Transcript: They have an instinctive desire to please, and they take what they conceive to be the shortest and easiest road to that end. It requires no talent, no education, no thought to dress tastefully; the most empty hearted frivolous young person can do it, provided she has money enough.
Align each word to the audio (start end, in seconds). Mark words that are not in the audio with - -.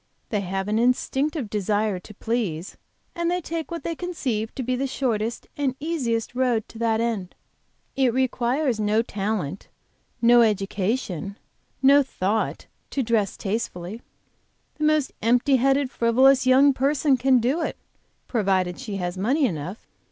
They 0.29 0.41
have 0.41 0.67
an 0.67 0.79
instinctive 0.79 1.47
desire 1.47 1.99
to 1.99 2.15
please, 2.15 2.75
and 3.13 3.29
they 3.29 3.39
take 3.39 3.69
what 3.69 3.83
they 3.83 3.93
conceive 3.93 4.51
to 4.55 4.63
be 4.63 4.75
the 4.75 4.87
shortest 4.87 5.45
and 5.55 5.75
easiest 5.79 6.33
road 6.33 6.67
to 6.69 6.79
that 6.79 6.99
end. 6.99 7.35
It 7.95 8.11
requires 8.11 8.79
no 8.79 9.03
talent, 9.03 9.67
no 10.19 10.41
education, 10.41 11.37
no 11.83 12.01
thought 12.01 12.65
to 12.89 13.03
dress 13.03 13.37
tastefully; 13.37 14.01
the 14.79 14.85
most 14.85 15.13
empty 15.21 15.57
hearted 15.57 15.91
frivolous 15.91 16.47
young 16.47 16.73
person 16.73 17.15
can 17.15 17.37
do 17.37 17.61
it, 17.61 17.77
provided 18.27 18.79
she 18.79 18.95
has 18.95 19.19
money 19.19 19.45
enough. 19.45 19.85